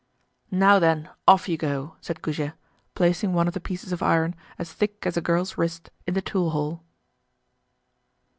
"Now 0.49 0.79
then, 0.79 1.11
off 1.27 1.47
you 1.47 1.57
go!" 1.59 1.95
said 2.01 2.23
Goujet, 2.23 2.55
placing 2.95 3.33
one 3.33 3.47
of 3.47 3.53
the 3.53 3.59
pieces 3.59 3.91
of 3.91 4.01
iron, 4.01 4.33
as 4.57 4.73
thick 4.73 5.05
as 5.05 5.15
a 5.15 5.21
girl's 5.21 5.59
wrist, 5.59 5.91
in 6.07 6.15
the 6.15 6.23
tool 6.23 6.49
hole. 6.49 6.81